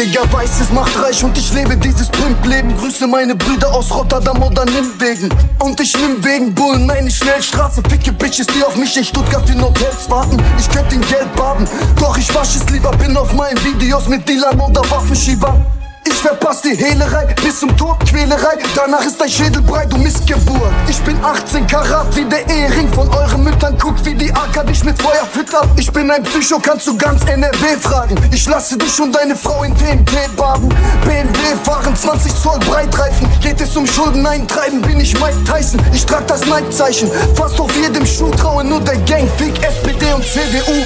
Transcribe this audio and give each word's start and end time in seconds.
Digga, 0.00 0.22
weiß 0.32 0.62
es 0.62 0.72
macht 0.72 0.98
reich 0.98 1.22
und 1.22 1.36
ich 1.36 1.52
lebe 1.52 1.76
dieses 1.76 2.08
Pimp-Leben. 2.08 2.74
Grüße 2.74 3.06
meine 3.06 3.34
Brüder 3.34 3.70
aus 3.74 3.94
Rotterdam 3.94 4.42
oder 4.42 4.64
Nimwegen. 4.64 5.28
Und 5.58 5.78
ich 5.78 5.94
nimm 5.94 6.24
wegen 6.24 6.54
Bullen 6.54 6.90
eine 6.90 7.10
Schnellstraße. 7.10 7.82
Ficke 7.86 8.10
Bitches, 8.12 8.46
die 8.46 8.64
auf 8.64 8.76
mich 8.76 8.96
in 8.96 9.04
Stuttgart 9.04 9.46
in 9.50 9.60
Hotels 9.60 10.08
warten. 10.08 10.42
Ich 10.58 10.70
könnte 10.70 10.94
in 10.94 11.02
Geld 11.02 11.30
baden, 11.36 11.68
doch 11.96 12.16
ich 12.16 12.34
wasch 12.34 12.56
es 12.56 12.70
lieber. 12.70 12.92
Bin 12.92 13.14
auf 13.14 13.34
meinen 13.34 13.62
Videos 13.62 14.08
mit 14.08 14.26
Dealern 14.26 14.58
oder 14.58 14.80
Waffenschiebern. 14.90 15.66
Ich 16.20 16.26
verpass 16.26 16.60
die 16.60 16.76
Hehlerei 16.76 17.34
bis 17.42 17.60
zum 17.60 17.74
Tod, 17.78 17.96
Quälerei. 18.06 18.58
Danach 18.74 19.02
ist 19.06 19.18
dein 19.18 19.30
Schädel 19.30 19.62
breit, 19.62 19.90
du 19.90 19.96
Missgeburt. 19.96 20.70
Ich 20.86 21.00
bin 21.00 21.16
18 21.24 21.66
Karat 21.66 22.14
wie 22.14 22.26
der 22.26 22.46
Ehering 22.46 22.92
von 22.92 23.08
euren 23.08 23.42
Müttern. 23.42 23.78
Guckt, 23.78 24.04
wie 24.04 24.14
die 24.14 24.30
AK 24.30 24.66
dich 24.66 24.84
mit 24.84 25.00
Feuer 25.00 25.26
füttert. 25.32 25.66
Ich 25.78 25.90
bin 25.90 26.10
ein 26.10 26.22
Psycho, 26.22 26.58
kannst 26.58 26.86
du 26.86 26.94
ganz 26.98 27.24
NRW 27.24 27.74
fragen. 27.80 28.16
Ich 28.32 28.46
lasse 28.46 28.76
dich 28.76 29.00
und 29.00 29.16
deine 29.16 29.34
Frau 29.34 29.62
in 29.62 29.74
TNT 29.74 30.36
baden. 30.36 30.68
BMW 31.06 31.38
fahren 31.64 31.96
20 31.96 32.34
Zoll 32.34 32.58
Breitreifen. 32.68 33.26
Geht 33.40 33.58
es 33.62 33.74
um 33.74 33.86
Schulden 33.86 34.26
eintreiben, 34.26 34.82
bin 34.82 35.00
ich 35.00 35.14
Mike 35.14 35.42
Tyson. 35.46 35.80
Ich 35.94 36.04
trag 36.04 36.26
das 36.26 36.44
Nike-Zeichen. 36.44 37.10
Fast 37.34 37.58
auf 37.58 37.74
jedem 37.74 38.04
Schuh 38.04 38.30
traue 38.32 38.62
nur 38.62 38.80
der 38.80 38.98
Gang. 39.08 39.26
Fick 39.38 39.54
SPD 39.64 40.12
und 40.12 40.22
CDU. 40.22 40.84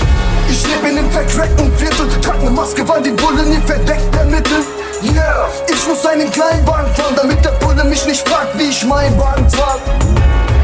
Ich 0.48 0.64
lebe 0.69 0.91
in 0.91 0.98
einem 0.98 1.11
vercrackten 1.11 1.77
Viertel. 1.77 2.09
Trag 2.20 2.41
ne 2.41 2.51
Maske, 2.51 2.86
weil 2.86 3.03
die 3.03 3.11
Bullen 3.11 3.48
nie 3.48 3.61
verdeckt 3.67 4.14
ermitteln. 4.14 4.23
Yeah, 6.25 6.30
ich 6.33 6.33
muss 6.33 6.33
einen 6.33 6.33
kleinen 6.33 6.67
Wagen 6.67 6.94
fahren, 6.94 7.14
damit 7.17 7.44
der 7.44 7.50
Bulle 7.50 7.84
mich 7.84 8.06
nicht 8.06 8.27
fragt, 8.27 8.58
wie 8.58 8.70
ich 8.70 8.84
meinen 8.84 9.19
Wagen 9.19 9.47
trag. 9.48 9.78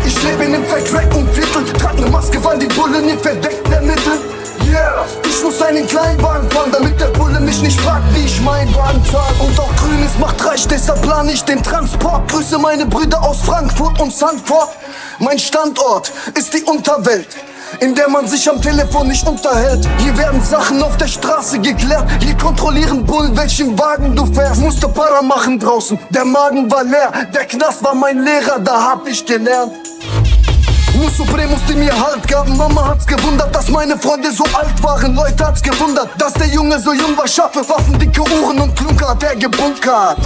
Ich 0.06 0.22
lebe 0.22 0.44
in 0.44 0.54
einem 0.54 0.64
vercrackten 0.64 1.28
Viertel, 1.34 1.64
trag 1.74 1.98
ne 1.98 2.06
Maske, 2.06 2.42
weil 2.42 2.58
die 2.58 2.66
Bullen 2.66 3.04
nie 3.04 3.16
verdeckt 3.16 3.70
ermitteln. 3.70 4.20
Yeah, 4.66 5.04
ich 5.22 5.42
muss 5.42 5.60
einen 5.60 5.86
kleinen 5.86 6.22
Wagen 6.22 6.48
fahren, 6.50 6.70
damit 6.72 6.98
der 6.98 7.08
Bulle 7.08 7.40
mich 7.40 7.60
nicht 7.60 7.78
fragt, 7.80 8.04
wie 8.14 8.24
ich 8.24 8.40
meinen 8.40 8.74
Wagen 8.74 9.04
trag. 9.04 9.38
Und 9.38 9.58
auch 9.58 9.74
grünes 9.76 10.16
macht 10.18 10.42
reich, 10.44 10.66
deshalb 10.66 11.02
plan 11.02 11.28
ich 11.28 11.44
den 11.44 11.62
Transport. 11.62 12.30
Grüße 12.30 12.58
meine 12.58 12.86
Brüder 12.86 13.22
aus 13.22 13.42
Frankfurt 13.42 14.00
und 14.00 14.12
Sanford. 14.12 14.70
Mein 15.18 15.38
Standort 15.38 16.10
ist 16.38 16.54
die 16.54 16.62
Unterwelt 16.62 17.36
in 17.78 17.94
der 17.94 18.08
man 18.08 18.26
sich 18.26 18.48
am 18.50 18.60
Telefon 18.60 19.08
nicht 19.08 19.26
unterhält. 19.26 19.88
Hier 19.98 20.16
werden 20.18 20.42
Sachen 20.42 20.82
auf 20.82 20.96
der 20.96 21.06
Straße 21.06 21.58
geklärt. 21.60 22.06
Hier 22.20 22.36
kontrollieren 22.36 23.04
Bullen, 23.06 23.36
welchen 23.36 23.78
Wagen 23.78 24.14
du 24.16 24.26
fährst. 24.26 24.60
Musste 24.60 24.88
Para 24.88 25.22
machen 25.22 25.58
draußen, 25.58 25.98
der 26.10 26.24
Magen 26.24 26.70
war 26.70 26.84
leer. 26.84 27.12
Der 27.32 27.44
Knast 27.46 27.82
war 27.84 27.94
mein 27.94 28.22
Lehrer, 28.24 28.58
da 28.58 28.90
hab 28.90 29.06
ich 29.06 29.24
gelernt. 29.24 29.72
Supremus, 31.20 31.60
die 31.68 31.74
mir 31.74 31.92
Halt 31.92 32.26
gaben. 32.26 32.56
Mama 32.56 32.88
hat's 32.88 33.06
gewundert, 33.06 33.54
dass 33.54 33.68
meine 33.68 33.98
Freunde 33.98 34.32
so 34.32 34.44
alt 34.54 34.82
waren. 34.82 35.14
Leute 35.14 35.46
hat's 35.46 35.60
gewundert, 35.60 36.08
dass 36.16 36.32
der 36.32 36.46
Junge 36.46 36.78
so 36.80 36.94
jung 36.94 37.14
war. 37.16 37.28
Schaffe 37.28 37.60
Waffen, 37.68 37.98
dicke 37.98 38.22
Uhren 38.22 38.58
und 38.58 38.74
Klunker 38.74 39.08
hat 39.08 39.22
er 39.22 39.36
gebunkert. 39.36 40.16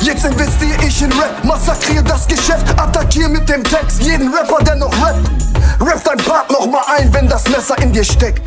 Jetzt 0.00 0.24
investiere 0.24 0.73
ich 0.94 1.02
Rap, 1.02 1.44
massakriere 1.44 2.04
das 2.04 2.26
Geschäft, 2.26 2.68
attackiere 2.76 3.28
mit 3.28 3.48
dem 3.48 3.64
Text 3.64 4.00
jeden 4.02 4.32
Rapper, 4.32 4.62
der 4.62 4.76
noch 4.76 4.92
rappt. 5.02 5.28
Raff 5.80 6.02
dein 6.04 6.18
Part 6.18 6.50
noch 6.50 6.66
mal 6.66 6.82
ein, 6.96 7.12
wenn 7.12 7.28
das 7.28 7.48
Messer 7.48 7.76
in 7.82 7.92
dir 7.92 8.04
steckt. 8.04 8.42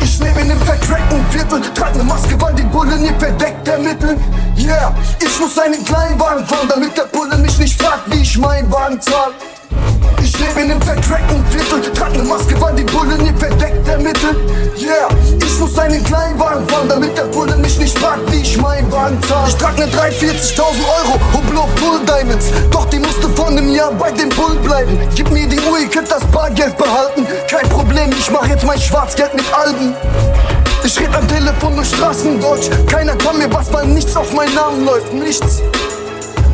Ich 0.00 0.18
lebe 0.18 0.40
in 0.40 0.48
dem 0.48 0.60
vercrackten 0.60 1.24
Viertel, 1.30 1.60
trag 1.74 1.94
ne 1.96 2.04
Maske, 2.04 2.40
weil 2.40 2.54
die 2.54 2.62
Bullen 2.62 3.02
nie 3.02 3.12
verdeckt 3.18 3.68
ermitteln. 3.68 4.18
Yeah, 4.56 4.94
ich 5.20 5.38
muss 5.38 5.58
einen 5.58 5.84
kleinen 5.84 6.18
Wagen 6.18 6.46
fahren, 6.46 6.68
damit 6.68 6.96
der 6.96 7.04
Bulle 7.04 7.36
mich 7.38 7.58
nicht 7.58 7.80
fragt, 7.80 8.10
wie 8.10 8.22
ich 8.22 8.38
meinen 8.38 8.70
Wagen 8.72 9.00
zahl. 9.00 9.32
Ich 10.22 10.38
lebe 10.38 10.60
in 10.60 10.68
dem 10.68 10.82
vercrackten 10.82 11.44
Viertel, 11.46 11.92
trag 11.92 12.12
ne 12.16 12.22
Maske, 12.22 12.58
weil 12.60 12.74
die 12.74 12.84
Bullen 12.84 13.22
nie 13.22 13.34
verdeckt 13.38 13.86
ermitteln. 13.86 14.36
Yeah, 14.78 15.08
ich 15.44 15.58
muss 15.58 15.78
einen 15.78 16.02
kleinen 16.02 16.38
Wagen 16.40 16.66
fahren, 16.68 16.88
damit 16.88 17.16
der 17.16 17.24
Bulle 17.24 17.51
ich 19.02 19.10
meinen 19.10 19.22
Wagen 19.22 19.22
zahl. 19.22 19.48
Ich 19.48 19.56
trag 19.56 19.78
ne 19.78 19.86
43.000 19.86 20.60
Euro 20.62 21.38
und 21.38 21.50
blow 21.50 21.68
Full 21.76 22.00
Diamonds, 22.06 22.46
doch 22.70 22.84
die 22.86 22.98
musste 22.98 23.28
vor 23.30 23.50
nem 23.50 23.68
Jahr 23.70 23.92
bei 23.92 24.10
dem 24.10 24.28
Bull 24.30 24.56
bleiben. 24.56 24.98
Gib 25.14 25.30
mir 25.30 25.46
die 25.48 25.60
Uhr, 25.60 25.78
ihr 25.78 25.88
könnt 25.88 26.10
das 26.10 26.24
Bargeld 26.26 26.76
behalten. 26.76 27.26
Kein 27.48 27.68
Problem, 27.68 28.10
ich 28.12 28.30
mach 28.30 28.46
jetzt 28.46 28.64
mein 28.64 28.80
Schwarzgeld 28.80 29.34
mit 29.34 29.44
Alben. 29.54 29.94
Ich 30.84 30.98
red 30.98 31.14
am 31.14 31.26
Telefon 31.28 31.76
nur 31.76 31.84
Straßendeutsch. 31.84 32.70
Keiner 32.90 33.14
kann 33.16 33.38
mir 33.38 33.52
was, 33.52 33.72
weil 33.72 33.86
nichts 33.86 34.16
auf 34.16 34.32
meinen 34.32 34.54
Namen 34.54 34.84
läuft. 34.84 35.12
Nichts 35.12 35.62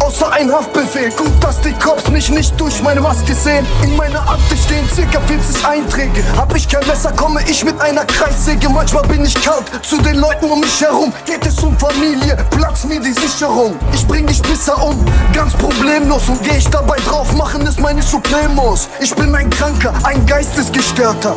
außer 0.09 0.33
ein 0.33 0.51
Haftbefehl. 0.51 1.11
Gut, 1.11 1.33
dass 1.43 1.61
die 1.61 1.73
Cops 1.75 2.09
mich 2.09 2.31
nicht 2.31 2.59
durch 2.59 2.83
meine 2.83 3.01
Maske 3.01 3.35
sehen. 3.35 3.67
In 3.83 3.95
meiner 3.95 4.23
Akte 4.23 4.57
stehen 4.57 4.89
circa 4.89 5.21
40 5.21 5.67
Einträge. 5.67 6.25
Hab 6.35 6.55
ich 6.57 6.67
kein 6.67 6.87
Messer, 6.87 7.13
komme 7.13 7.43
ich 7.47 7.63
mit 7.63 7.79
einer 7.79 8.07
Kreissäge. 8.07 8.71
Manchmal 8.71 9.03
bin 9.03 9.25
ich 9.27 9.35
kalt 9.35 9.67
zu 9.83 10.01
den 10.01 10.17
Leuten 10.17 10.47
um 10.47 10.61
mich 10.61 10.81
herum. 10.81 11.13
Geht 11.27 11.45
es 11.47 11.59
um 11.63 11.77
Familie, 11.79 12.39
platz 12.51 12.85
mir 12.85 13.01
die 13.01 13.13
Sicherung. 13.13 13.77
Ich 13.93 14.07
bring 14.07 14.27
dich 14.27 14.41
besser 14.41 14.83
um, 14.83 14.97
ganz 15.35 15.53
problemlos. 15.53 16.27
Und 16.29 16.43
geh 16.43 16.57
ich 16.57 16.69
dabei 16.71 16.97
drauf, 17.01 17.31
machen 17.35 17.67
es 17.67 17.79
meine 17.79 18.01
Supremos. 18.03 18.89
Ich 19.01 19.15
bin 19.15 19.35
ein 19.35 19.51
Kranker, 19.51 19.93
ein 20.05 20.25
Geistesgestörter. 20.25 21.37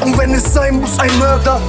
Und 0.00 0.16
wenn 0.16 0.32
es 0.32 0.54
sein 0.54 0.80
muss, 0.80 0.98
ein 0.98 1.18
Mörder. 1.18 1.60